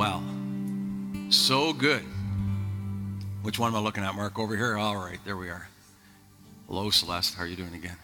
[0.00, 0.22] Wow.
[1.28, 2.02] So good.
[3.42, 4.38] Which one am I looking at, Mark?
[4.38, 4.78] Over here?
[4.78, 5.68] All right, there we are.
[6.66, 7.34] Hello, Celeste.
[7.34, 7.98] How are you doing again?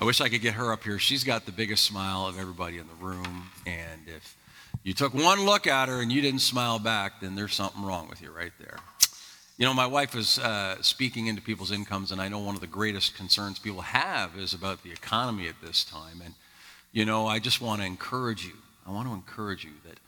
[0.00, 0.98] I wish I could get her up here.
[0.98, 3.48] She's got the biggest smile of everybody in the room.
[3.64, 4.36] And if
[4.82, 8.08] you took one look at her and you didn't smile back, then there's something wrong
[8.08, 8.78] with you right there.
[9.56, 12.60] You know, my wife is uh, speaking into people's incomes, and I know one of
[12.60, 16.20] the greatest concerns people have is about the economy at this time.
[16.24, 16.34] And,
[16.90, 18.54] you know, I just want to encourage you.
[18.84, 20.00] I want to encourage you that,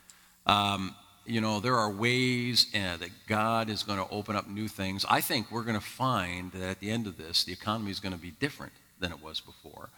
[0.45, 4.67] um, you know, there are ways uh, that God is going to open up new
[4.67, 5.05] things.
[5.09, 7.99] I think we're going to find that at the end of this, the economy is
[7.99, 9.89] going to be different than it was before.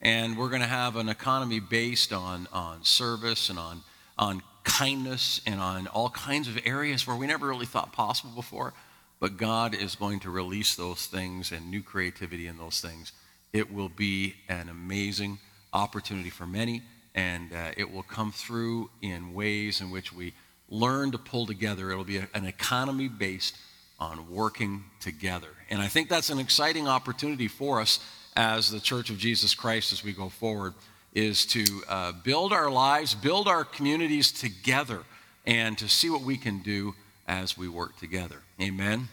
[0.00, 3.82] And we're going to have an economy based on, on service and on,
[4.18, 8.74] on kindness and on all kinds of areas where we never really thought possible before.
[9.20, 13.12] But God is going to release those things and new creativity in those things.
[13.52, 15.38] It will be an amazing
[15.72, 16.82] opportunity for many,
[17.14, 20.32] and uh, it will come through in ways in which we
[20.68, 21.90] learn to pull together.
[21.90, 23.56] It'll be a, an economy based
[24.00, 25.48] on working together.
[25.70, 28.00] And I think that's an exciting opportunity for us
[28.34, 30.74] as the Church of Jesus Christ as we go forward
[31.12, 35.00] is to uh, build our lives, build our communities together,
[35.46, 36.94] and to see what we can do
[37.28, 38.38] as we work together.
[38.60, 39.08] Amen.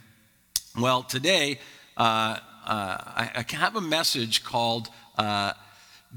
[0.80, 1.60] Well, today
[1.98, 5.54] uh, uh, I, I, have a message called uh,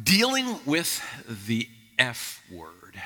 [0.01, 1.03] Dealing with
[1.47, 1.69] the
[2.03, 3.01] F Word.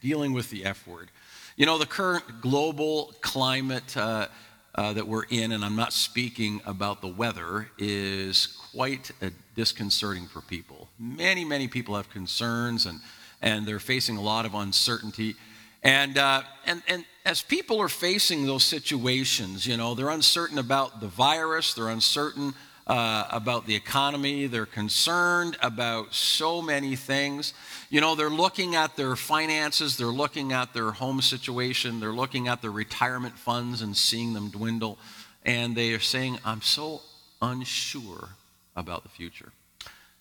[0.00, 1.08] Dealing with the F Word.
[1.56, 4.26] You know, the current global climate uh,
[4.74, 9.12] uh, that we're in, and I'm not speaking about the weather, is quite
[9.54, 10.88] disconcerting for people.
[10.98, 12.98] Many, many people have concerns and,
[13.40, 15.36] and they're facing a lot of uncertainty.
[15.84, 21.00] And, uh, and, and as people are facing those situations, you know, they're uncertain about
[21.00, 22.54] the virus, they're uncertain
[22.90, 27.54] uh, about the economy, they're concerned about so many things.
[27.88, 32.48] You know, they're looking at their finances, they're looking at their home situation, they're looking
[32.48, 34.98] at their retirement funds and seeing them dwindle.
[35.44, 37.02] And they are saying, I'm so
[37.40, 38.30] unsure
[38.74, 39.52] about the future.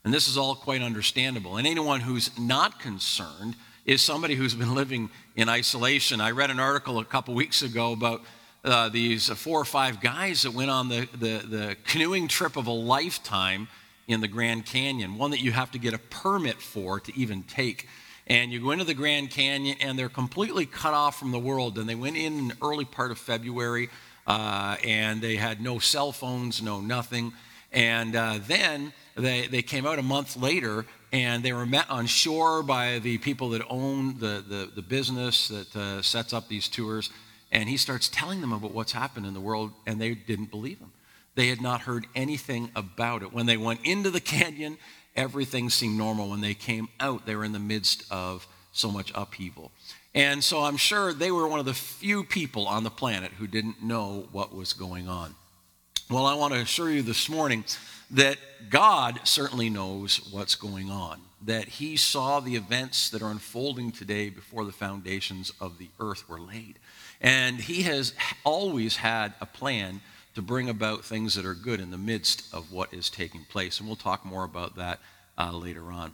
[0.03, 1.57] And this is all quite understandable.
[1.57, 6.21] And anyone who's not concerned is somebody who's been living in isolation.
[6.21, 8.21] I read an article a couple weeks ago about
[8.63, 12.67] uh, these four or five guys that went on the, the, the canoeing trip of
[12.67, 13.67] a lifetime
[14.07, 17.43] in the Grand Canyon, one that you have to get a permit for to even
[17.43, 17.87] take.
[18.27, 21.77] And you go into the Grand Canyon, and they're completely cut off from the world.
[21.77, 23.89] And they went in, the early part of February,
[24.27, 27.33] uh, and they had no cell phones, no nothing.
[27.71, 32.05] And uh, then they, they came out a month later and they were met on
[32.05, 36.67] shore by the people that own the, the, the business that uh, sets up these
[36.67, 37.09] tours.
[37.51, 40.79] And he starts telling them about what's happened in the world, and they didn't believe
[40.79, 40.91] him.
[41.35, 43.33] They had not heard anything about it.
[43.33, 44.77] When they went into the canyon,
[45.15, 46.29] everything seemed normal.
[46.29, 49.71] When they came out, they were in the midst of so much upheaval.
[50.13, 53.47] And so I'm sure they were one of the few people on the planet who
[53.47, 55.35] didn't know what was going on.
[56.09, 57.63] Well, I want to assure you this morning
[58.11, 58.37] that
[58.69, 64.29] God certainly knows what's going on, that He saw the events that are unfolding today
[64.29, 66.79] before the foundations of the earth were laid.
[67.21, 68.13] And He has
[68.43, 70.01] always had a plan
[70.35, 73.79] to bring about things that are good in the midst of what is taking place.
[73.79, 74.99] And we'll talk more about that
[75.37, 76.13] uh, later on.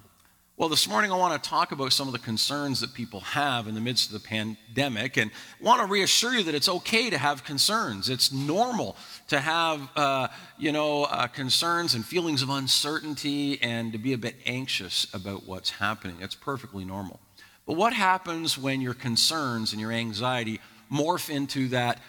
[0.57, 3.67] Well, this morning I want to talk about some of the concerns that people have
[3.67, 5.29] in the midst of the pandemic and
[5.59, 8.07] want to reassure you that it's okay to have concerns.
[8.07, 8.95] It's normal
[9.27, 14.17] to have, uh, you know, uh, concerns and feelings of uncertainty and to be a
[14.17, 16.15] bit anxious about what's happening.
[16.21, 17.19] It's perfectly normal.
[17.65, 20.61] But what happens when your concerns and your anxiety
[20.91, 21.99] morph into that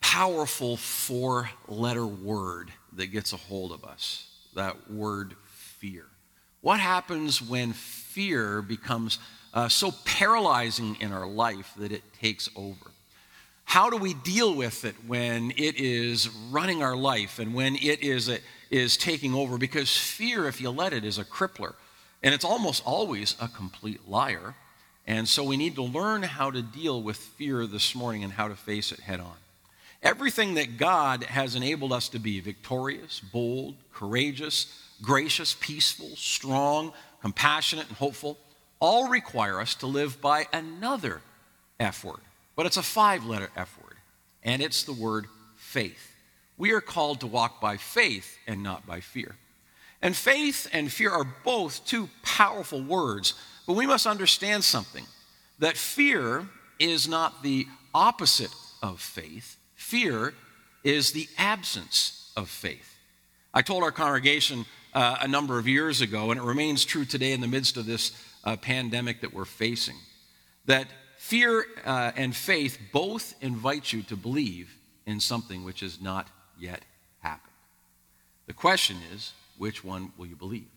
[0.00, 4.26] powerful four letter word that gets a hold of us?
[4.54, 6.06] That word fear.
[6.60, 9.18] What happens when fear becomes
[9.54, 12.90] uh, so paralyzing in our life that it takes over?
[13.64, 18.00] How do we deal with it when it is running our life and when it
[18.00, 18.38] is, a,
[18.70, 19.58] is taking over?
[19.58, 21.74] Because fear, if you let it, is a crippler.
[22.22, 24.54] And it's almost always a complete liar.
[25.08, 28.46] And so we need to learn how to deal with fear this morning and how
[28.48, 29.32] to face it head on.
[30.02, 34.66] Everything that God has enabled us to be victorious, bold, courageous,
[35.00, 38.36] gracious, peaceful, strong, compassionate, and hopeful
[38.80, 41.22] all require us to live by another
[41.80, 42.20] F word.
[42.54, 43.96] But it's a five letter F word,
[44.42, 45.24] and it's the word
[45.56, 46.12] faith.
[46.58, 49.36] We are called to walk by faith and not by fear.
[50.02, 53.32] And faith and fear are both two powerful words,
[53.68, 55.04] but we must understand something
[55.58, 56.48] that fear
[56.78, 60.32] is not the opposite of faith, fear
[60.82, 62.96] is the absence of faith.
[63.52, 67.32] I told our congregation uh, a number of years ago, and it remains true today
[67.32, 68.12] in the midst of this
[68.42, 69.96] uh, pandemic that we're facing.
[70.64, 70.86] That
[71.18, 74.74] fear uh, and faith both invite you to believe
[75.04, 76.26] in something which has not
[76.58, 76.86] yet
[77.20, 77.52] happened.
[78.46, 80.68] The question is, which one will you believe?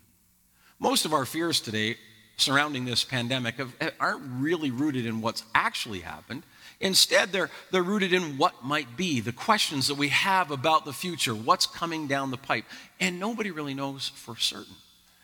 [0.78, 1.96] Most of our fears today
[2.36, 3.56] surrounding this pandemic
[4.00, 6.42] aren't really rooted in what's actually happened.
[6.80, 10.92] Instead, they're, they're rooted in what might be, the questions that we have about the
[10.92, 12.64] future, what's coming down the pipe.
[12.98, 14.74] And nobody really knows for certain.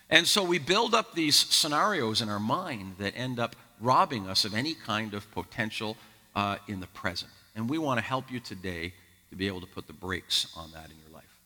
[0.09, 4.45] And so we build up these scenarios in our mind that end up robbing us
[4.45, 5.97] of any kind of potential
[6.35, 7.31] uh, in the present.
[7.55, 8.93] And we want to help you today
[9.29, 11.37] to be able to put the brakes on that in your life.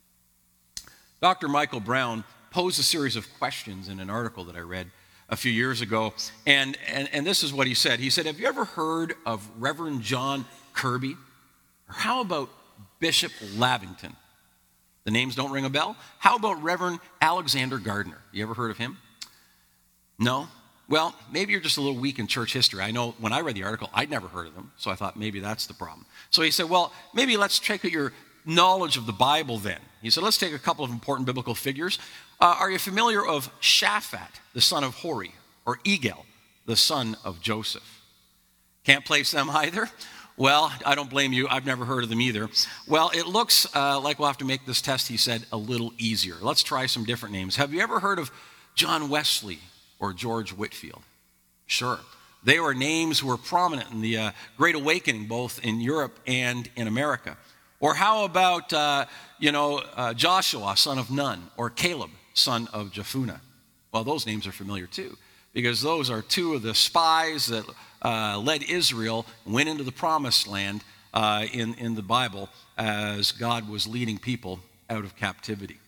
[1.20, 1.48] Dr.
[1.48, 4.90] Michael Brown posed a series of questions in an article that I read
[5.28, 6.14] a few years ago.
[6.46, 9.48] And, and, and this is what he said He said, Have you ever heard of
[9.58, 11.16] Reverend John Kirby?
[11.88, 12.50] Or how about
[12.98, 14.16] Bishop Lavington?
[15.04, 15.96] The names don't ring a bell.
[16.18, 18.18] How about Reverend Alexander Gardner?
[18.32, 18.96] You ever heard of him?
[20.18, 20.48] No?
[20.88, 22.82] Well, maybe you're just a little weak in church history.
[22.82, 25.16] I know when I read the article, I'd never heard of them, so I thought
[25.16, 26.06] maybe that's the problem.
[26.30, 28.12] So he said, Well, maybe let's check out your
[28.44, 29.80] knowledge of the Bible then.
[30.02, 31.98] He said, Let's take a couple of important biblical figures.
[32.40, 35.32] Uh, are you familiar of Shaphat, the son of Hori,
[35.66, 36.24] or Igal,
[36.66, 38.02] the son of Joseph?
[38.84, 39.88] Can't place them either?
[40.36, 41.46] Well, I don't blame you.
[41.48, 42.48] I've never heard of them either.
[42.88, 45.92] Well, it looks uh, like we'll have to make this test, he said, a little
[45.96, 46.34] easier.
[46.40, 47.54] Let's try some different names.
[47.56, 48.32] Have you ever heard of
[48.74, 49.60] John Wesley
[50.00, 51.02] or George Whitefield?
[51.66, 52.00] Sure.
[52.42, 56.68] They were names who were prominent in the uh, Great Awakening, both in Europe and
[56.74, 57.36] in America.
[57.78, 59.06] Or how about, uh,
[59.38, 63.40] you know, uh, Joshua, son of Nun, or Caleb, son of Jephunneh?
[63.92, 65.16] Well, those names are familiar too,
[65.52, 67.64] because those are two of the spies that
[68.02, 70.84] uh, led Israel, went into the promised land
[71.14, 74.60] uh, in, in the Bible as God was leading people
[74.90, 75.78] out of captivity.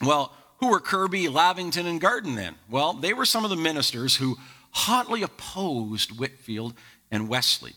[0.00, 2.54] Well, who were Kirby, Lavington, and Garden then?
[2.70, 4.38] Well, they were some of the ministers who
[4.70, 6.74] hotly opposed Whitefield
[7.10, 7.72] and Wesley.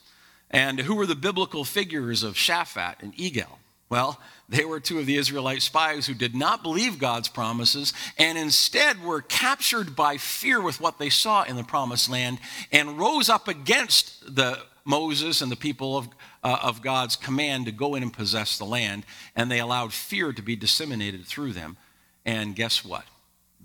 [0.50, 3.58] And who were the biblical figures of Shaphat and Igal?
[3.90, 4.20] Well,
[4.50, 9.02] they were two of the Israelite spies who did not believe God's promises and instead
[9.02, 12.40] were captured by fear with what they saw in the promised land
[12.72, 16.10] and rose up against the Moses and the people of,
[16.44, 19.06] uh, of God's command to go in and possess the land.
[19.36, 21.78] And they allowed fear to be disseminated through them.
[22.26, 23.04] And guess what?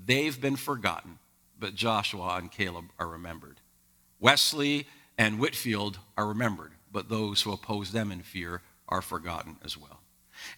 [0.05, 1.19] They've been forgotten,
[1.59, 3.61] but Joshua and Caleb are remembered.
[4.19, 4.87] Wesley
[5.17, 10.02] and Whitefield are remembered, but those who oppose them in fear are forgotten as well.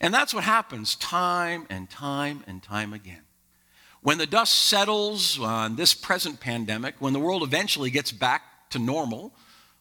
[0.01, 3.23] And that's what happens time and time and time again.
[4.03, 8.79] When the dust settles on this present pandemic, when the world eventually gets back to
[8.79, 9.33] normal,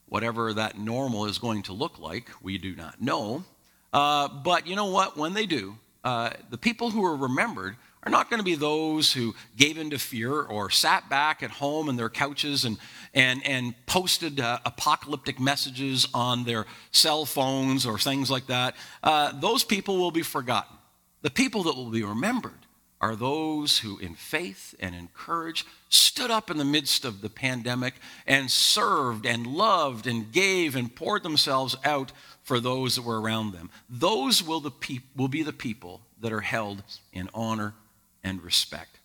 [0.06, 3.44] whatever that normal is going to look like, we do not know.
[3.92, 5.16] Uh, but you know what?
[5.16, 9.12] When they do, uh, the people who are remembered are not going to be those
[9.12, 12.78] who gave in to fear or sat back at home in their couches and,
[13.14, 18.74] and, and posted uh, apocalyptic messages on their cell phones or things like that.
[19.02, 20.76] Uh, those people will be forgotten.
[21.22, 22.52] The people that will be remembered
[23.00, 27.28] are those who, in faith and in courage, stood up in the midst of the
[27.30, 27.94] pandemic
[28.26, 32.12] and served and loved and gave and poured themselves out
[32.42, 33.70] for those that were around them.
[33.88, 36.82] Those will, the pe- will be the people that are held
[37.12, 37.74] in honor
[38.22, 38.98] and respect.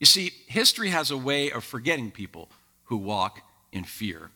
[0.00, 2.48] You see, history has a way of forgetting people
[2.84, 3.40] who walk
[3.72, 4.30] in fear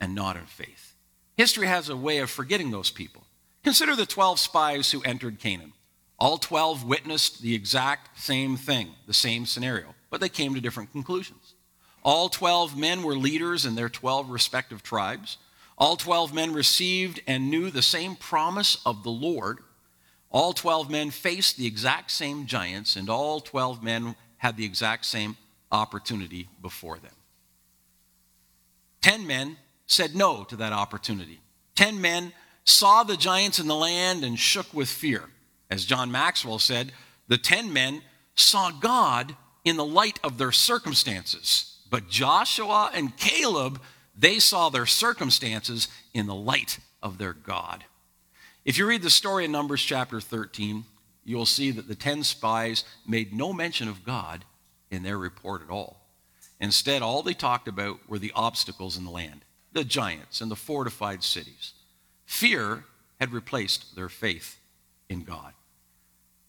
[0.00, 0.94] and not in faith.
[1.36, 3.24] History has a way of forgetting those people.
[3.64, 5.72] Consider the 12 spies who entered Canaan.
[6.18, 10.90] All 12 witnessed the exact same thing, the same scenario, but they came to different
[10.90, 11.54] conclusions.
[12.02, 15.38] All 12 men were leaders in their 12 respective tribes.
[15.76, 19.58] All 12 men received and knew the same promise of the Lord,
[20.30, 25.06] all 12 men faced the exact same giants, and all 12 men had the exact
[25.06, 25.36] same
[25.72, 27.12] opportunity before them.
[29.00, 31.40] Ten men said no to that opportunity.
[31.74, 32.32] Ten men
[32.64, 35.24] saw the giants in the land and shook with fear.
[35.70, 36.92] As John Maxwell said,
[37.28, 38.02] the ten men
[38.34, 41.76] saw God in the light of their circumstances.
[41.90, 43.80] But Joshua and Caleb,
[44.16, 47.84] they saw their circumstances in the light of their God.
[48.64, 50.84] If you read the story in Numbers chapter 13,
[51.24, 54.44] you'll see that the 10 spies made no mention of God
[54.90, 55.97] in their report at all.
[56.60, 60.56] Instead, all they talked about were the obstacles in the land, the giants and the
[60.56, 61.72] fortified cities.
[62.26, 62.84] Fear
[63.20, 64.58] had replaced their faith
[65.08, 65.52] in God.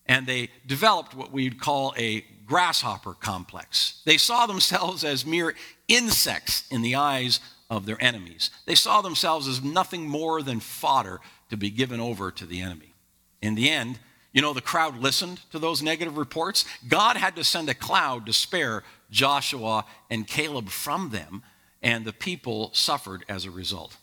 [0.06, 4.02] And they developed what we'd call a grasshopper complex.
[4.06, 5.54] They saw themselves as mere
[5.88, 7.40] insects in the eyes
[7.70, 8.50] of their enemies.
[8.66, 12.96] They saw themselves as nothing more than fodder to be given over to the enemy.
[13.42, 14.00] In the end,
[14.32, 16.66] you know, the crowd listened to those negative reports.
[16.88, 21.44] God had to send a cloud to spare Joshua and Caleb from them,
[21.82, 23.98] and the people suffered as a result.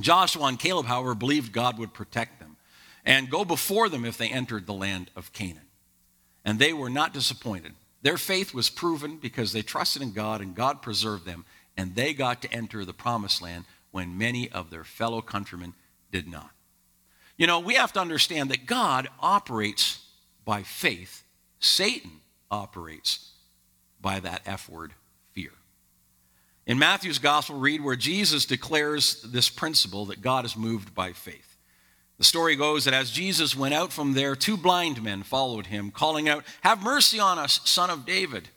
[0.00, 2.56] Joshua and Caleb, however, believed God would protect them
[3.04, 5.66] and go before them if they entered the land of Canaan.
[6.44, 7.72] And they were not disappointed.
[8.02, 11.44] Their faith was proven because they trusted in God and God preserved them,
[11.76, 15.74] and they got to enter the promised land when many of their fellow countrymen
[16.10, 16.50] did not.
[17.42, 20.00] You know, we have to understand that God operates
[20.44, 21.24] by faith,
[21.58, 22.20] Satan
[22.52, 23.32] operates
[24.00, 24.92] by that F word,
[25.32, 25.50] fear.
[26.68, 31.56] In Matthew's gospel, read where Jesus declares this principle that God is moved by faith.
[32.18, 35.90] The story goes that as Jesus went out from there, two blind men followed him,
[35.90, 38.50] calling out, Have mercy on us, son of David.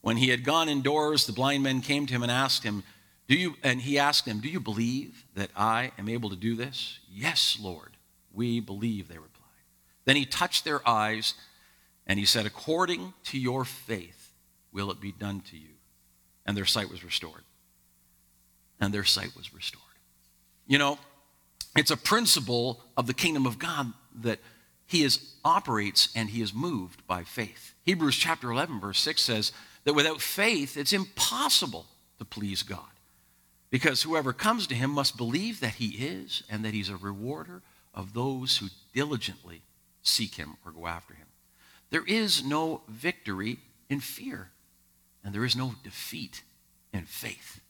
[0.00, 2.82] When he had gone indoors, the blind men came to him and asked him,
[3.30, 6.56] do you, and he asked them, Do you believe that I am able to do
[6.56, 6.98] this?
[7.08, 7.89] Yes, Lord,
[8.32, 9.30] we believe, they replied.
[10.04, 11.34] Then he touched their eyes
[12.06, 14.32] and he said, According to your faith
[14.72, 15.74] will it be done to you.
[16.46, 17.42] And their sight was restored.
[18.80, 19.84] And their sight was restored.
[20.66, 20.98] You know,
[21.76, 24.38] it's a principle of the kingdom of God that
[24.86, 27.74] he is operates and he is moved by faith.
[27.84, 29.52] Hebrews chapter 11 verse 6 says
[29.84, 31.86] that without faith it's impossible
[32.18, 32.80] to please God.
[33.70, 37.62] Because whoever comes to him must believe that he is and that he's a rewarder
[37.94, 39.62] of those who diligently
[40.02, 41.26] seek him or go after him.
[41.90, 44.50] There is no victory in fear,
[45.24, 46.42] and there is no defeat
[46.92, 47.60] in faith.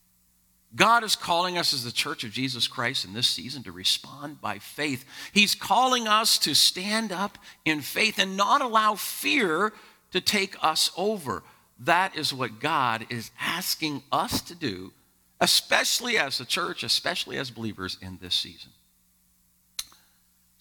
[0.77, 4.41] God is calling us as the church of Jesus Christ in this season to respond
[4.41, 5.05] by faith.
[5.33, 9.73] He's calling us to stand up in faith and not allow fear
[10.12, 11.43] to take us over.
[11.81, 14.93] That is what God is asking us to do
[15.41, 18.71] especially as a church, especially as believers in this season.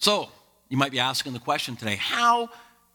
[0.00, 0.30] So,
[0.70, 2.48] you might be asking the question today how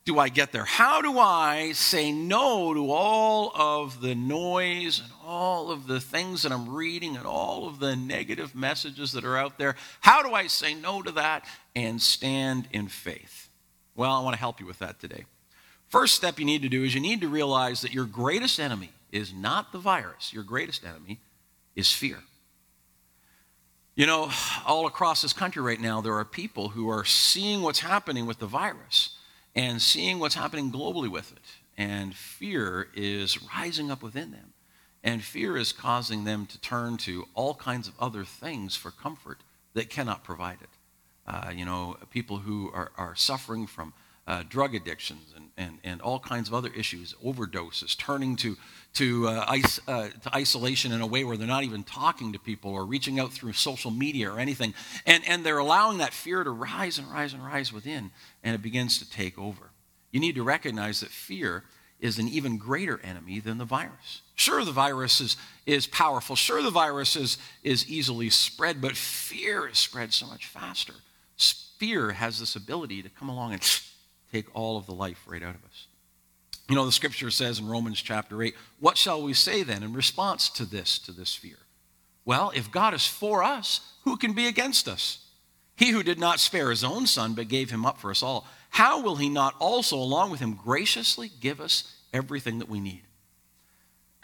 [0.05, 0.65] do I get there?
[0.65, 6.43] How do I say no to all of the noise and all of the things
[6.43, 9.75] that I'm reading and all of the negative messages that are out there?
[9.99, 11.45] How do I say no to that
[11.75, 13.49] and stand in faith?
[13.95, 15.25] Well, I want to help you with that today.
[15.87, 18.91] First step you need to do is you need to realize that your greatest enemy
[19.11, 20.33] is not the virus.
[20.33, 21.19] Your greatest enemy
[21.75, 22.19] is fear.
[23.97, 24.29] You know,
[24.65, 28.39] all across this country right now, there are people who are seeing what's happening with
[28.39, 29.11] the virus
[29.55, 31.43] and seeing what's happening globally with it.
[31.77, 34.51] And fear is rising up within them.
[35.01, 39.39] And fear is causing them to turn to all kinds of other things for comfort
[39.75, 40.69] that cannot provide it.
[41.25, 43.93] Uh, you know, people who are, are suffering from
[44.27, 48.57] uh, drug addictions and, and, and all kinds of other issues, overdoses, turning to,
[48.93, 52.39] to, uh, is, uh, to isolation in a way where they're not even talking to
[52.39, 54.73] people or reaching out through social media or anything.
[55.05, 58.11] And, and they're allowing that fear to rise and rise and rise within,
[58.43, 59.69] and it begins to take over.
[60.11, 61.63] You need to recognize that fear
[61.99, 64.21] is an even greater enemy than the virus.
[64.35, 66.35] Sure, the virus is, is powerful.
[66.35, 70.93] Sure, the virus is, is easily spread, but fear is spread so much faster.
[71.77, 73.61] Fear has this ability to come along and
[74.31, 75.87] take all of the life right out of us.
[76.67, 79.93] You know, the scripture says in Romans chapter 8, what shall we say then in
[79.93, 81.57] response to this, to this fear?
[82.25, 85.19] Well, if God is for us, who can be against us?
[85.75, 88.47] He who did not spare his own son, but gave him up for us all,
[88.71, 93.03] how will he not also, along with him, graciously give us everything that we need?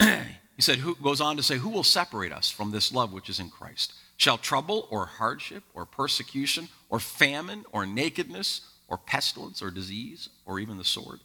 [0.00, 3.28] he said, who, goes on to say, Who will separate us from this love which
[3.28, 3.92] is in Christ?
[4.16, 10.60] Shall trouble or hardship or persecution or famine or nakedness or pestilence or disease or
[10.60, 11.20] even the sword.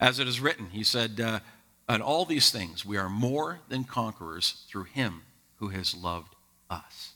[0.00, 1.40] As it is written, he said, uh,
[1.86, 5.20] And all these things we are more than conquerors through him
[5.56, 6.34] who has loved
[6.70, 7.12] us.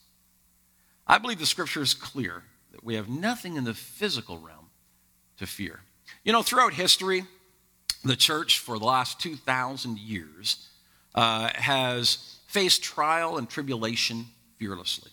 [1.07, 4.67] I believe the scripture is clear that we have nothing in the physical realm
[5.39, 5.81] to fear.
[6.23, 7.25] You know, throughout history,
[8.05, 10.69] the church for the last 2,000 years
[11.15, 14.27] uh, has faced trial and tribulation
[14.59, 15.12] fearlessly.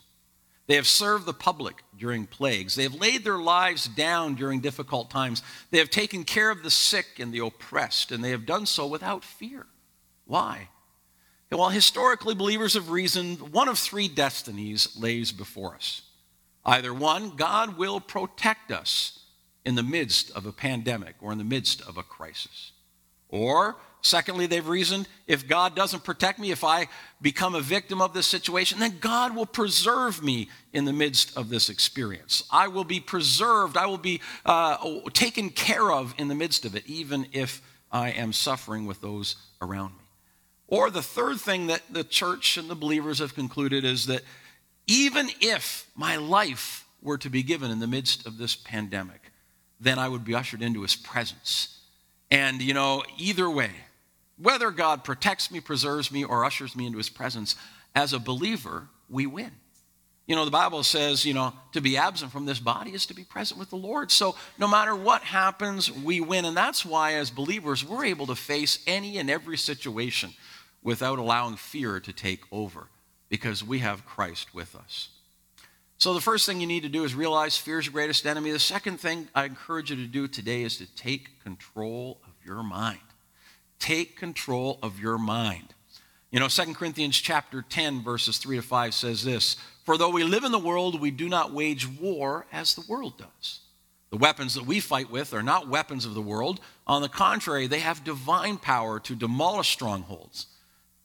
[0.70, 2.76] They have served the public during plagues.
[2.76, 5.42] They have laid their lives down during difficult times.
[5.72, 8.86] They have taken care of the sick and the oppressed, and they have done so
[8.86, 9.66] without fear.
[10.26, 10.70] Why?
[11.52, 16.04] Well, historically, believers have reasoned one of three destinies lays before us.
[16.64, 19.24] Either one, God will protect us
[19.66, 22.74] in the midst of a pandemic or in the midst of a crisis.
[23.28, 26.88] Or Secondly, they've reasoned if God doesn't protect me, if I
[27.22, 31.50] become a victim of this situation, then God will preserve me in the midst of
[31.50, 32.44] this experience.
[32.50, 34.78] I will be preserved, I will be uh,
[35.14, 39.36] taken care of in the midst of it, even if I am suffering with those
[39.62, 40.04] around me.
[40.68, 44.22] Or the third thing that the church and the believers have concluded is that
[44.88, 49.32] even if my life were to be given in the midst of this pandemic,
[49.80, 51.80] then I would be ushered into his presence.
[52.32, 53.72] And, you know, either way,
[54.42, 57.56] whether God protects me, preserves me, or ushers me into his presence,
[57.96, 59.52] as a believer, we win.
[60.28, 63.16] You know, the Bible says, you know, to be absent from this body is to
[63.16, 64.12] be present with the Lord.
[64.12, 66.46] So no matter what happens, we win.
[66.46, 70.34] And that's why, as believers, we're able to face any and every situation
[70.84, 72.90] without allowing fear to take over
[73.28, 75.10] because we have Christ with us.
[75.98, 78.52] So the first thing you need to do is realize fear is your greatest enemy.
[78.52, 82.64] The second thing I encourage you to do today is to take control of your
[82.64, 83.00] mind.
[83.80, 85.74] Take control of your mind.
[86.32, 90.24] You know, 2 Corinthians chapter 10, verses 3 to 5 says this For though we
[90.24, 93.62] live in the world, we do not wage war as the world does.
[94.12, 96.60] The weapons that we fight with are not weapons of the world.
[96.86, 100.48] On the contrary, they have divine power to demolish strongholds.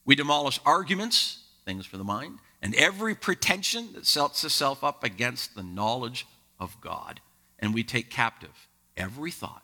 [0.04, 5.54] We demolish arguments, things for the mind, and every pretension that sets itself up against
[5.54, 6.26] the knowledge
[6.58, 7.20] of God.
[7.58, 9.62] And we take captive every thought.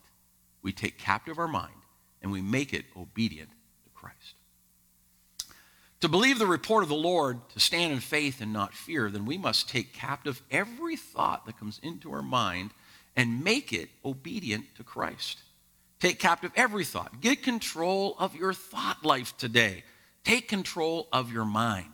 [0.63, 1.80] We take captive our mind
[2.23, 4.35] and we make it obedient to Christ.
[6.01, 9.27] To believe the report of the Lord, to stand in faith and not fear, then
[9.27, 12.71] we must take captive every thought that comes into our mind
[13.17, 15.43] and make it obedient to Christ.
[16.01, 17.21] Take captive every thought.
[17.21, 19.85] Get control of your thought life today.
[20.25, 21.91] Take control of your mind.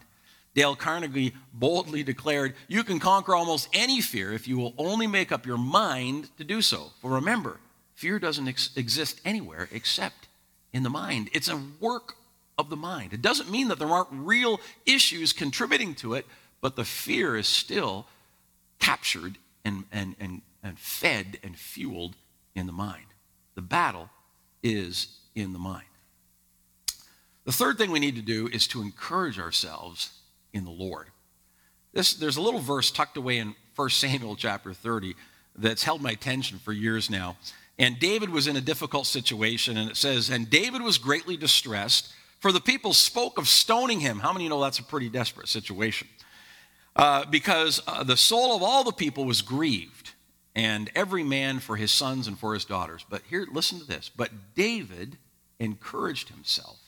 [0.55, 5.33] Dale Carnegie boldly declared, You can conquer almost any fear if you will only make
[5.33, 6.93] up your mind to do so.
[7.03, 7.59] For remember,
[7.97, 10.29] fear doesn't ex- exist anywhere except
[10.73, 11.31] in the mind.
[11.33, 12.15] It's a work
[12.57, 13.13] of the mind.
[13.13, 16.27] It doesn't mean that there aren't real issues contributing to it,
[16.61, 18.07] but the fear is still
[18.79, 22.15] captured and, and, and, and fed and fueled
[22.55, 23.07] in the mind.
[23.55, 24.11] The battle
[24.63, 25.87] is in the mind.
[27.45, 30.11] The third thing we need to do is to encourage ourselves
[30.53, 31.09] in the Lord.
[31.93, 35.15] This, there's a little verse tucked away in 1 Samuel chapter 30
[35.57, 37.37] that's held my attention for years now.
[37.79, 42.13] And David was in a difficult situation, and it says, And David was greatly distressed
[42.41, 44.19] for the people spoke of stoning him.
[44.19, 46.09] How many know that's a pretty desperate situation?
[46.95, 50.13] Uh, because uh, the soul of all the people was grieved,
[50.55, 53.05] and every man for his sons and for his daughters.
[53.09, 54.11] But here, listen to this.
[54.15, 55.19] But David
[55.59, 56.79] encouraged himself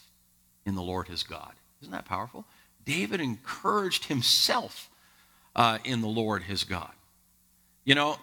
[0.65, 1.53] in the Lord his God.
[1.83, 2.45] Isn't that powerful?
[2.85, 4.89] David encouraged himself
[5.55, 6.93] uh, in the Lord his God.
[7.85, 8.17] You know,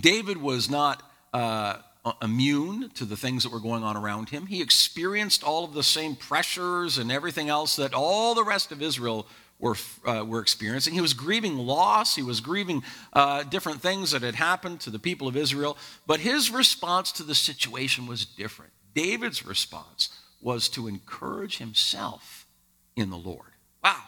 [0.00, 1.02] David was not
[1.36, 1.78] uh,
[2.22, 4.46] immune to the things that were going on around him.
[4.46, 8.80] He experienced all of the same pressures and everything else that all the rest of
[8.80, 9.26] Israel
[9.58, 10.94] were, uh, were experiencing.
[10.94, 14.98] He was grieving loss, he was grieving uh, different things that had happened to the
[14.98, 18.72] people of Israel, but his response to the situation was different.
[18.94, 20.08] David's response
[20.40, 22.46] was to encourage himself
[22.94, 23.52] in the Lord.
[23.84, 24.02] Wow.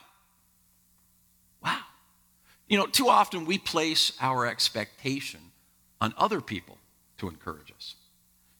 [1.62, 1.80] Wow.
[2.68, 5.40] You know, too often we place our expectation
[6.00, 6.78] on other people
[7.18, 7.94] to encourage us.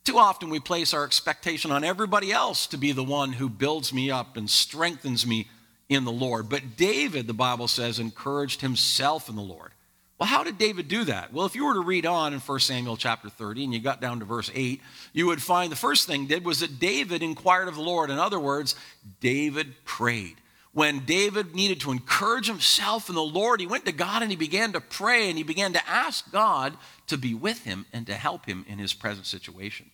[0.05, 3.93] Too often we place our expectation on everybody else to be the one who builds
[3.93, 5.49] me up and strengthens me
[5.89, 6.49] in the Lord.
[6.49, 9.73] But David, the Bible says, encouraged himself in the Lord.
[10.19, 11.33] Well, how did David do that?
[11.33, 14.01] Well, if you were to read on in 1 Samuel chapter 30 and you got
[14.01, 14.81] down to verse 8,
[15.13, 18.11] you would find the first thing did was that David inquired of the Lord.
[18.11, 18.75] In other words,
[19.21, 20.37] David prayed
[20.79, 24.37] when David needed to encourage himself in the Lord, he went to God and he
[24.37, 26.77] began to pray and he began to ask God
[27.09, 29.91] to be with him and to help him in his present situation.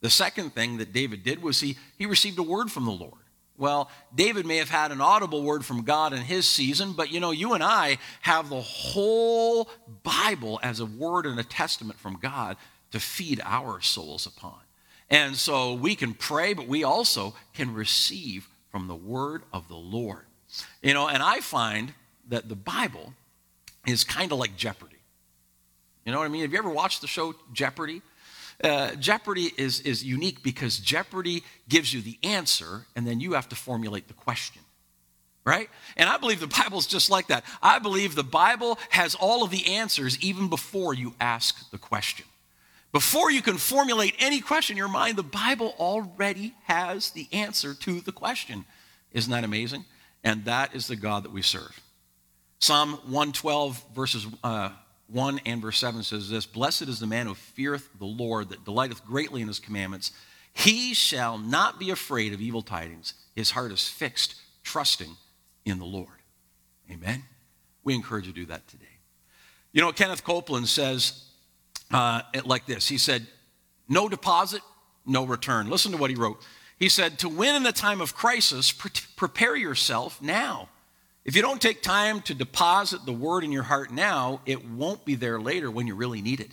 [0.00, 3.20] The second thing that David did was he, he received a word from the Lord.
[3.58, 7.20] Well, David may have had an audible word from God in his season, but you
[7.20, 9.68] know, you and I have the whole
[10.02, 12.56] Bible as a word and a testament from God
[12.92, 14.60] to feed our souls upon.
[15.10, 19.76] And so we can pray, but we also can receive from the word of the
[19.76, 20.24] Lord.
[20.82, 21.92] You know, and I find
[22.28, 23.12] that the Bible
[23.86, 24.96] is kind of like Jeopardy.
[26.04, 26.42] You know what I mean?
[26.42, 28.02] Have you ever watched the show Jeopardy?
[28.62, 33.48] Uh, Jeopardy is, is unique because Jeopardy gives you the answer and then you have
[33.50, 34.62] to formulate the question.
[35.44, 35.68] Right?
[35.96, 37.44] And I believe the Bible is just like that.
[37.60, 42.26] I believe the Bible has all of the answers even before you ask the question.
[42.92, 47.72] Before you can formulate any question in your mind, the Bible already has the answer
[47.74, 48.66] to the question.
[49.12, 49.86] Isn't that amazing?
[50.22, 51.80] And that is the God that we serve.
[52.58, 54.70] Psalm 112, verses uh,
[55.08, 58.64] 1 and verse 7 says this Blessed is the man who feareth the Lord, that
[58.64, 60.12] delighteth greatly in his commandments.
[60.52, 63.14] He shall not be afraid of evil tidings.
[63.34, 65.16] His heart is fixed, trusting
[65.64, 66.08] in the Lord.
[66.90, 67.24] Amen.
[67.84, 68.84] We encourage you to do that today.
[69.72, 71.24] You know, Kenneth Copeland says,
[71.92, 73.26] uh, like this He said,
[73.88, 74.62] No deposit,
[75.06, 75.68] no return.
[75.70, 76.44] Listen to what he wrote.
[76.78, 80.68] He said, To win in the time of crisis, pre- prepare yourself now.
[81.24, 85.04] If you don't take time to deposit the word in your heart now, it won't
[85.04, 86.50] be there later when you really need it.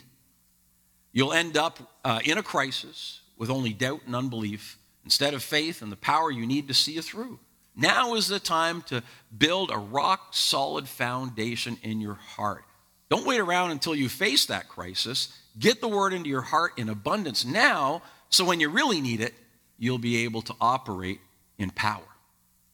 [1.12, 5.82] You'll end up uh, in a crisis with only doubt and unbelief instead of faith
[5.82, 7.40] and the power you need to see you through.
[7.74, 9.02] Now is the time to
[9.36, 12.64] build a rock solid foundation in your heart.
[13.10, 15.36] Don't wait around until you face that crisis.
[15.58, 19.34] Get the word into your heart in abundance now, so when you really need it,
[19.78, 21.20] you'll be able to operate
[21.58, 22.04] in power.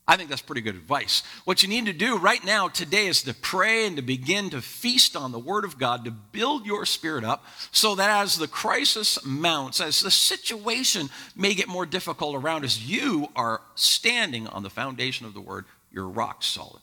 [0.09, 1.25] I think that's pretty good advice.
[1.45, 4.61] What you need to do right now, today, is to pray and to begin to
[4.61, 8.47] feast on the Word of God, to build your spirit up, so that as the
[8.47, 14.63] crisis mounts, as the situation may get more difficult around us, you are standing on
[14.63, 15.65] the foundation of the Word.
[15.91, 16.83] You're rock solid.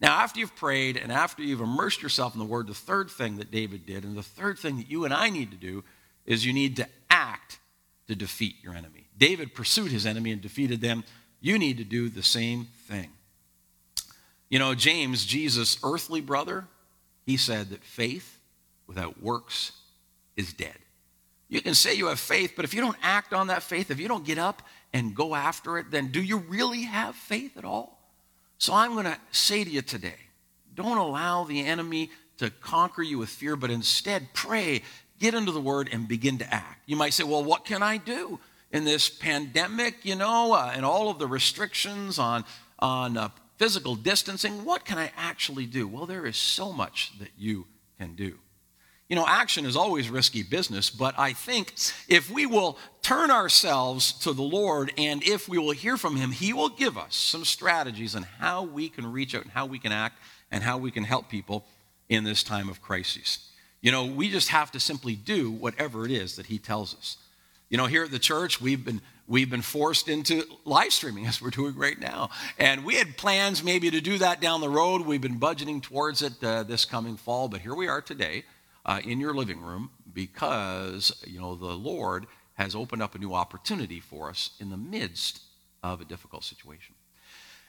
[0.00, 3.36] Now, after you've prayed and after you've immersed yourself in the Word, the third thing
[3.36, 5.84] that David did, and the third thing that you and I need to do,
[6.26, 7.58] is you need to act
[8.08, 9.06] to defeat your enemy.
[9.16, 11.04] David pursued his enemy and defeated them
[11.44, 13.10] you need to do the same thing.
[14.48, 16.64] You know, James, Jesus' earthly brother,
[17.26, 18.38] he said that faith
[18.86, 19.72] without works
[20.38, 20.78] is dead.
[21.50, 24.00] You can say you have faith, but if you don't act on that faith, if
[24.00, 24.62] you don't get up
[24.94, 27.93] and go after it, then do you really have faith at all?
[28.58, 30.16] So I'm going to say to you today
[30.74, 34.82] don't allow the enemy to conquer you with fear, but instead pray,
[35.20, 36.82] get into the word, and begin to act.
[36.86, 38.40] You might say, well, what can I do?
[38.74, 42.44] in this pandemic, you know, uh, and all of the restrictions on,
[42.80, 45.86] on uh, physical distancing, what can I actually do?
[45.86, 47.66] Well, there is so much that you
[48.00, 48.40] can do.
[49.08, 51.74] You know, action is always risky business, but I think
[52.08, 56.30] if we will turn ourselves to the Lord and if we will hear from Him,
[56.30, 59.78] He will give us some strategies on how we can reach out and how we
[59.78, 60.18] can act
[60.50, 61.66] and how we can help people
[62.08, 63.50] in this time of crisis.
[63.82, 67.18] You know, we just have to simply do whatever it is that He tells us.
[67.68, 71.42] You know, here at the church, we've been we've been forced into live streaming as
[71.42, 72.30] we're doing right now.
[72.58, 75.02] And we had plans maybe to do that down the road.
[75.02, 78.44] We've been budgeting towards it uh, this coming fall, but here we are today
[78.84, 83.34] uh, in your living room because, you know, the Lord has opened up a new
[83.34, 85.40] opportunity for us in the midst
[85.82, 86.94] of a difficult situation.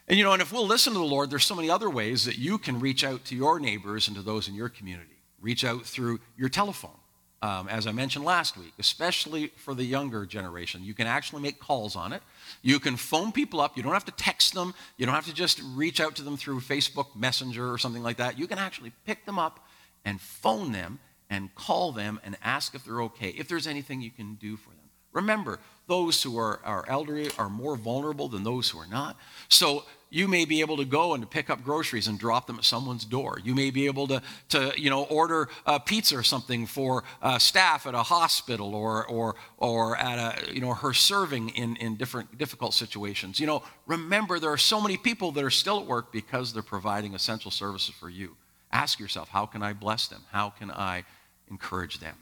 [0.07, 2.25] And, you know, and if we'll listen to the Lord, there's so many other ways
[2.25, 5.17] that you can reach out to your neighbors and to those in your community.
[5.41, 6.97] Reach out through your telephone
[7.45, 10.83] um, as I mentioned last week, especially for the younger generation.
[10.83, 12.23] You can actually make calls on it.
[12.63, 13.77] You can phone people up.
[13.77, 14.73] You don't have to text them.
[14.97, 18.17] You don't have to just reach out to them through Facebook Messenger or something like
[18.17, 18.39] that.
[18.39, 19.59] You can actually pick them up
[20.05, 24.11] and phone them and call them and ask if they're okay, if there's anything you
[24.11, 24.79] can do for them.
[25.11, 29.17] Remember, those who are, are elderly are more vulnerable than those who are not.
[29.49, 32.65] So you may be able to go and pick up groceries and drop them at
[32.65, 33.39] someone's door.
[33.43, 37.37] You may be able to, to you know, order a pizza or something for uh,
[37.37, 41.95] staff at a hospital or, or, or at a, you know, her serving in, in
[41.95, 43.39] different difficult situations.
[43.39, 46.63] You know, remember there are so many people that are still at work because they're
[46.63, 48.35] providing essential services for you.
[48.75, 50.25] Ask yourself, how can I bless them?
[50.33, 51.05] How can I
[51.49, 52.17] encourage them?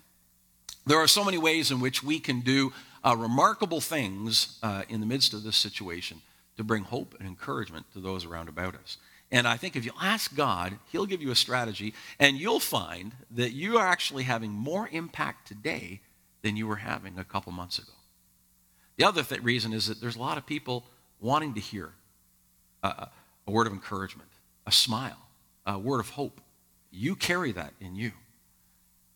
[0.86, 2.72] There are so many ways in which we can do
[3.04, 6.22] uh, remarkable things uh, in the midst of this situation
[6.58, 8.98] to bring hope and encouragement to those around about us.
[9.32, 13.14] And I think if you ask God, He'll give you a strategy, and you'll find
[13.32, 16.02] that you are actually having more impact today
[16.44, 17.94] than you were having a couple months ago.
[18.98, 20.86] The other th- reason is that there's a lot of people
[21.20, 21.94] wanting to hear
[22.84, 23.08] a,
[23.48, 24.30] a word of encouragement,
[24.68, 25.18] a smile,
[25.66, 26.42] a word of hope.
[26.94, 28.12] You carry that in you.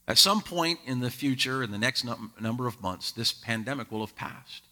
[0.08, 3.92] At some point in the future, in the next num- number of months, this pandemic
[3.92, 4.64] will have passed.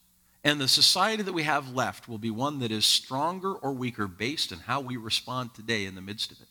[0.43, 4.07] And the society that we have left will be one that is stronger or weaker
[4.07, 6.47] based on how we respond today in the midst of it.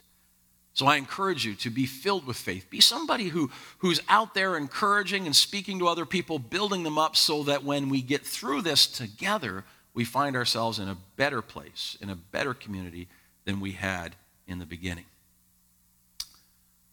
[0.75, 2.69] So I encourage you to be filled with faith.
[2.69, 7.15] Be somebody who, who's out there encouraging and speaking to other people, building them up
[7.15, 9.65] so that when we get through this together,
[9.95, 13.07] we find ourselves in a better place, in a better community
[13.45, 14.17] than we had
[14.49, 15.05] in the beginning.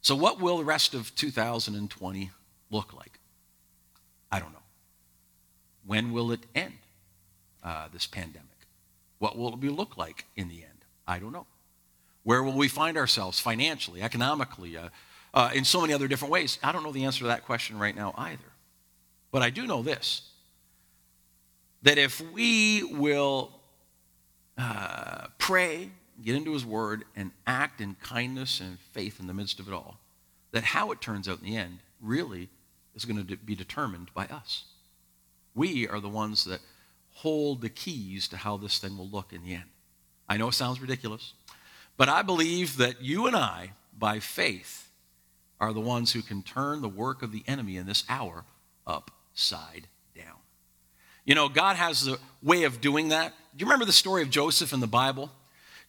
[0.02, 2.32] So, what will the rest of 2020
[2.70, 3.20] look like?
[4.32, 4.60] I don't know.
[5.86, 6.74] When will it end?
[7.64, 8.48] uh, this pandemic?
[9.20, 10.86] What will it look like in the end?
[11.08, 11.46] I don't know.
[12.24, 14.90] Where will we find ourselves financially, economically, uh,
[15.34, 16.60] uh, in so many other different ways?
[16.64, 18.44] I don't know the answer to that question right now either.
[19.32, 20.24] But I do know this
[21.84, 23.52] that if we will
[24.56, 25.90] uh, pray,
[26.24, 29.74] get into His Word, and act in kindness and faith in the midst of it
[29.74, 30.00] all,
[30.52, 32.50] that how it turns out in the end really
[32.96, 34.66] is going to be determined by us.
[35.56, 36.62] We are the ones that
[37.14, 39.70] hold the keys to how this thing will look in the end.
[40.28, 41.34] I know it sounds ridiculous,
[41.98, 44.90] but I believe that you and I, by faith,
[45.60, 48.46] are the ones who can turn the work of the enemy in this hour
[48.88, 50.38] upside down.
[51.26, 53.34] You know, God has a way of doing that.
[53.56, 55.30] Do you remember the story of Joseph in the Bible?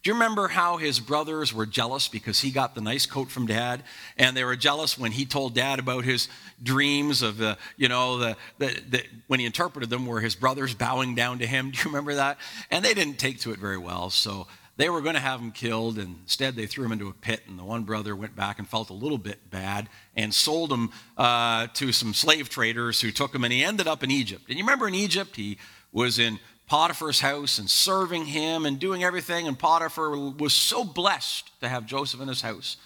[0.03, 3.47] Do you remember how his brothers were jealous because he got the nice coat from
[3.47, 3.85] dad?
[4.19, 6.29] And they were jealous when he told dad about his
[6.61, 10.75] dreams of the, you know, the, the, the, when he interpreted them were his brothers
[10.75, 11.71] bowing down to him.
[11.73, 12.39] Do you remember that?
[12.69, 14.11] And they didn't take to it very well.
[14.11, 17.13] So they were going to have him killed, and instead they threw him into a
[17.13, 17.43] pit.
[17.47, 20.91] And the one brother went back and felt a little bit bad and sold him
[21.17, 24.47] uh, to some slave traders who took him, and he ended up in Egypt.
[24.49, 25.59] And you remember in Egypt, he
[25.93, 29.47] was in Potiphar's house and serving him and doing everything.
[29.47, 32.77] And Potiphar was so blessed to have Joseph in his house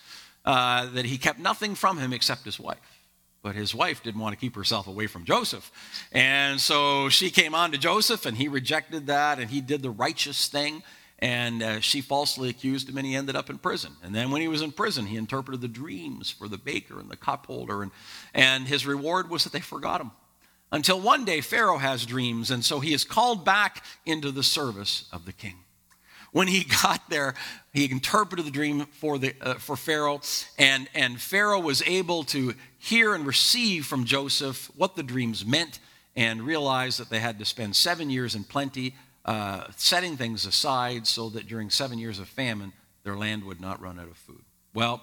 [0.45, 2.79] uh, that he kept nothing from him except his wife.
[3.43, 5.71] But his wife didn't want to keep herself away from Joseph.
[6.11, 9.91] And so she came on to Joseph, and he rejected that, and he did the
[9.91, 10.83] righteous thing.
[11.21, 13.93] And uh, she falsely accused him, and he ended up in prison.
[14.03, 17.09] And then, when he was in prison, he interpreted the dreams for the baker and
[17.09, 17.83] the cup holder.
[17.83, 17.93] And,
[18.35, 20.11] and his reward was that they forgot him
[20.73, 25.09] until one day Pharaoh has dreams, and so he is called back into the service
[25.13, 25.57] of the king.
[26.33, 27.35] When he got there,
[27.73, 30.21] he interpreted the dream for, the, uh, for Pharaoh,
[30.59, 35.79] and, and Pharaoh was able to hear and receive from Joseph what the dreams meant
[36.15, 41.07] and realized that they had to spend seven years in plenty, uh, setting things aside
[41.07, 42.73] so that during seven years of famine,
[43.05, 44.43] their land would not run out of food.
[44.73, 45.03] Well,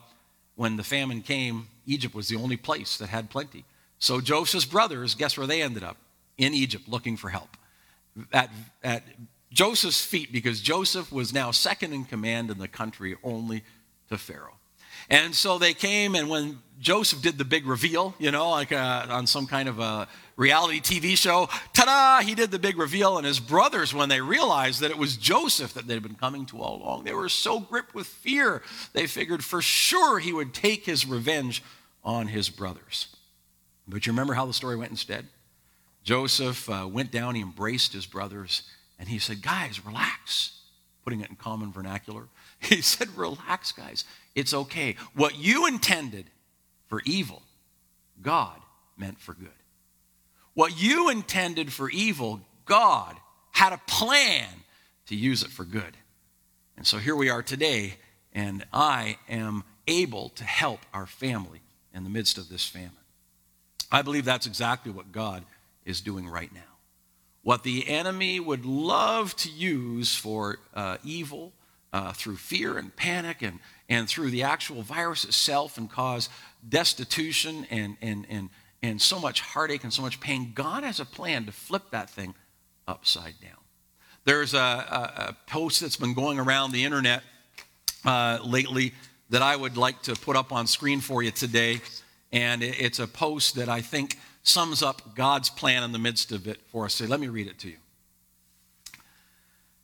[0.55, 3.65] when the famine came, Egypt was the only place that had plenty.
[4.03, 5.95] So Joseph's brothers, guess where they ended up?
[6.37, 7.55] In Egypt looking for help.
[8.33, 8.49] At,
[8.83, 9.01] at
[9.49, 13.63] Joseph's feet, because Joseph was now second in command in the country only
[14.09, 14.57] to Pharaoh.
[15.09, 19.05] And so they came, and when Joseph did the big reveal, you know, like uh,
[19.09, 23.17] on some kind of a reality TV show, ta da, he did the big reveal.
[23.17, 26.61] And his brothers, when they realized that it was Joseph that they'd been coming to
[26.61, 30.85] all along, they were so gripped with fear, they figured for sure he would take
[30.85, 31.63] his revenge
[32.03, 33.07] on his brothers.
[33.87, 35.27] But you remember how the story went instead?
[36.03, 38.63] Joseph uh, went down, he embraced his brothers,
[38.99, 40.59] and he said, Guys, relax.
[41.03, 42.27] Putting it in common vernacular.
[42.59, 44.05] He said, Relax, guys.
[44.35, 44.95] It's okay.
[45.15, 46.29] What you intended
[46.87, 47.41] for evil,
[48.21, 48.57] God
[48.95, 49.49] meant for good.
[50.53, 53.17] What you intended for evil, God
[53.51, 54.47] had a plan
[55.07, 55.97] to use it for good.
[56.77, 57.95] And so here we are today,
[58.31, 61.61] and I am able to help our family
[61.93, 62.91] in the midst of this famine.
[63.91, 65.43] I believe that's exactly what God
[65.85, 66.61] is doing right now.
[67.43, 71.51] What the enemy would love to use for uh, evil
[71.91, 76.29] uh, through fear and panic and, and through the actual virus itself and cause
[76.67, 78.49] destitution and, and, and,
[78.81, 82.09] and so much heartache and so much pain, God has a plan to flip that
[82.09, 82.33] thing
[82.87, 83.51] upside down.
[84.25, 87.23] There's a, a, a post that's been going around the internet
[88.05, 88.93] uh, lately
[89.29, 91.81] that I would like to put up on screen for you today.
[92.33, 96.47] And it's a post that I think sums up God's plan in the midst of
[96.47, 96.95] it for us.
[96.95, 97.77] So let me read it to you.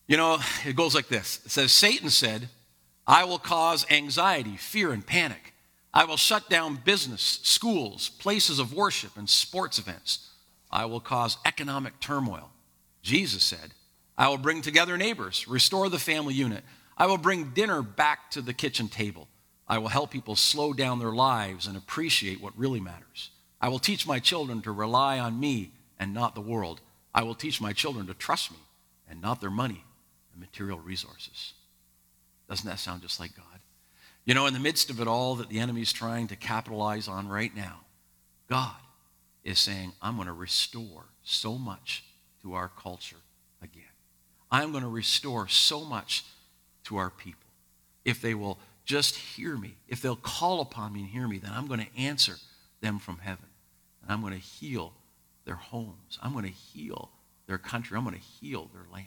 [0.07, 2.49] You know, it goes like this It says, Satan said,
[3.07, 5.53] I will cause anxiety, fear, and panic.
[5.93, 10.29] I will shut down business, schools, places of worship, and sports events.
[10.71, 12.51] I will cause economic turmoil.
[13.01, 13.73] Jesus said,
[14.17, 16.63] I will bring together neighbors, restore the family unit.
[16.97, 19.27] I will bring dinner back to the kitchen table.
[19.69, 23.29] I will help people slow down their lives and appreciate what really matters.
[23.61, 26.81] I will teach my children to rely on me and not the world.
[27.13, 28.57] I will teach my children to trust me
[29.09, 29.83] and not their money
[30.31, 31.53] and material resources.
[32.49, 33.45] Doesn't that sound just like God?
[34.25, 37.07] You know, in the midst of it all that the enemy is trying to capitalize
[37.07, 37.81] on right now,
[38.49, 38.75] God
[39.43, 42.03] is saying, I'm going to restore so much
[42.41, 43.17] to our culture
[43.61, 43.83] again.
[44.51, 46.25] I'm going to restore so much
[46.85, 47.49] to our people
[48.03, 48.57] if they will
[48.89, 52.01] just hear me, if they'll call upon me and hear me, then I'm going to
[52.01, 52.37] answer
[52.81, 53.45] them from heaven.
[54.01, 54.93] And I'm going to heal
[55.45, 56.17] their homes.
[56.23, 57.11] I'm going to heal
[57.45, 57.95] their country.
[57.95, 59.05] I'm going to heal their land.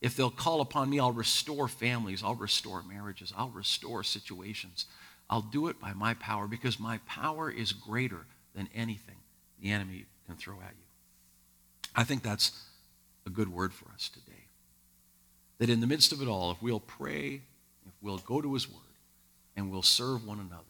[0.00, 2.22] If they'll call upon me, I'll restore families.
[2.24, 3.34] I'll restore marriages.
[3.36, 4.86] I'll restore situations.
[5.28, 9.16] I'll do it by my power because my power is greater than anything
[9.60, 10.86] the enemy can throw at you.
[11.94, 12.58] I think that's
[13.26, 14.46] a good word for us today.
[15.58, 17.42] That in the midst of it all, if we'll pray,
[17.86, 18.78] if we'll go to his word,
[19.56, 20.64] and we'll serve one another.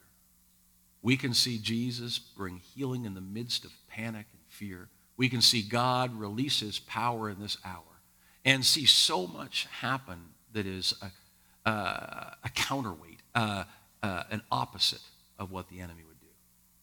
[1.03, 4.89] We can see Jesus bring healing in the midst of panic and fear.
[5.17, 7.83] We can see God release his power in this hour
[8.45, 10.19] and see so much happen
[10.53, 13.65] that is a, uh, a counterweight, uh,
[14.03, 15.03] uh, an opposite
[15.39, 16.27] of what the enemy would do.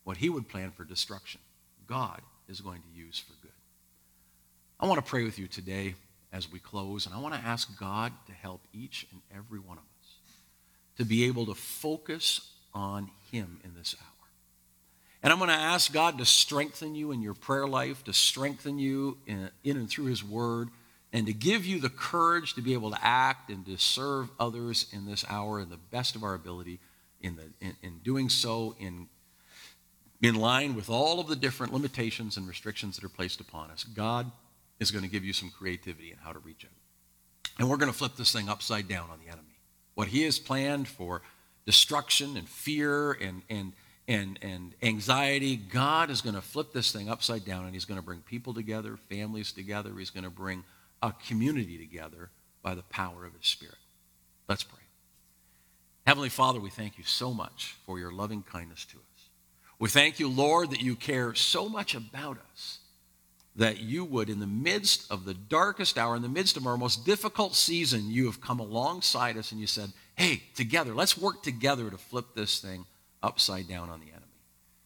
[0.04, 1.42] What he would plan for destruction,
[1.88, 3.52] God is going to use for good.
[4.80, 5.96] I want to pray with you today
[6.32, 9.78] as we close, and I want to ask God to help each and every one
[9.78, 9.89] of us
[11.00, 14.06] to be able to focus on Him in this hour.
[15.24, 18.78] And I'm going to ask God to strengthen you in your prayer life, to strengthen
[18.78, 20.70] you in, in and through His Word,
[21.12, 24.86] and to give you the courage to be able to act and to serve others
[24.94, 26.80] in this hour in the best of our ability,
[27.22, 29.08] in, the, in, in doing so in,
[30.22, 33.84] in line with all of the different limitations and restrictions that are placed upon us.
[33.84, 34.30] God
[34.80, 36.72] is going to give you some creativity in how to reach out.
[37.58, 39.49] And we're going to flip this thing upside down on the enemy.
[40.00, 41.22] What he has planned for
[41.66, 43.74] destruction and fear and, and,
[44.08, 48.00] and, and anxiety, God is going to flip this thing upside down and he's going
[48.00, 49.92] to bring people together, families together.
[49.98, 50.64] He's going to bring
[51.04, 52.30] a community together
[52.64, 53.76] by the power of his Spirit.
[54.48, 54.80] Let's pray.
[56.08, 59.24] Heavenly Father, we thank you so much for your loving kindness to us.
[59.80, 62.80] We thank you, Lord, that you care so much about us
[63.56, 66.78] that you would, in the midst of the darkest hour, in the midst of our
[66.78, 71.44] most difficult season, you have come alongside us and you said, Hey, together, let's work
[71.44, 72.86] together to flip this thing
[73.24, 74.26] upside down on the enemy.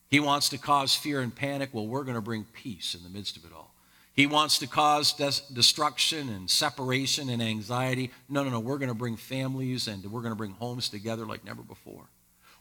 [0.09, 1.69] He wants to cause fear and panic.
[1.73, 3.73] Well, we're going to bring peace in the midst of it all.
[4.13, 8.11] He wants to cause des- destruction and separation and anxiety.
[8.29, 8.59] No, no, no.
[8.59, 12.05] We're going to bring families and we're going to bring homes together like never before.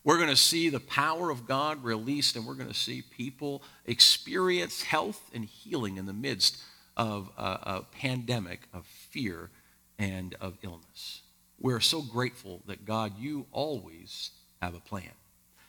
[0.04, 3.62] We're going to see the power of God released and we're going to see people
[3.86, 6.58] experience health and healing in the midst
[6.96, 9.50] of a, a pandemic of fear
[9.98, 11.22] and of illness.
[11.60, 15.12] We're so grateful that God, you always have a plan.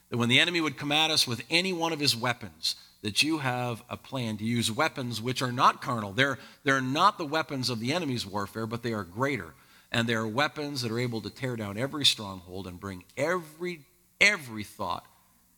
[0.09, 3.21] That when the enemy would come at us with any one of his weapons, that
[3.21, 6.13] you have a plan to use weapons which are not carnal.
[6.13, 9.53] They're, they're not the weapons of the enemy's warfare, but they are greater.
[9.91, 13.81] And they are weapons that are able to tear down every stronghold and bring every,
[14.23, 15.05] every thought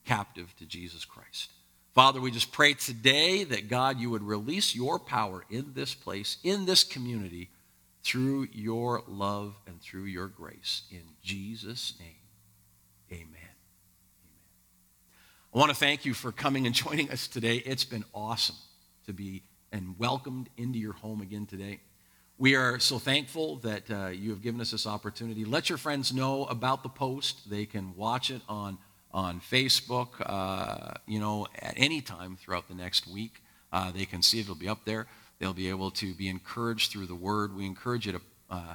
[0.06, 1.51] captive to Jesus Christ.
[1.93, 6.38] Father, we just pray today that God, you would release your power in this place,
[6.43, 7.49] in this community,
[8.04, 10.82] through your love and through your grace.
[10.91, 12.10] In Jesus' name,
[13.12, 13.28] amen.
[13.30, 13.49] amen.
[15.54, 17.58] I want to thank you for coming and joining us today.
[17.58, 18.58] It's been awesome
[19.06, 21.80] to be and welcomed into your home again today.
[22.37, 25.45] We are so thankful that uh, you have given us this opportunity.
[25.45, 27.49] Let your friends know about the post.
[27.49, 28.77] They can watch it on,
[29.13, 33.41] on Facebook, uh, you know, at any time throughout the next week.
[33.71, 34.41] Uh, they can see it.
[34.41, 35.07] It'll be up there.
[35.39, 37.55] They'll be able to be encouraged through the word.
[37.55, 38.73] We encourage you to uh,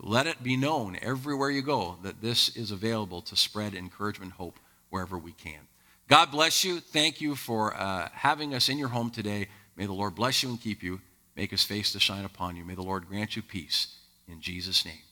[0.00, 4.58] let it be known everywhere you go that this is available to spread encouragement, hope
[4.90, 5.68] wherever we can.
[6.08, 6.80] God bless you.
[6.80, 9.46] Thank you for uh, having us in your home today.
[9.76, 11.00] May the Lord bless you and keep you,
[11.38, 12.64] make his face to shine upon you.
[12.64, 13.94] May the Lord grant you peace.
[14.26, 15.07] In Jesus' name.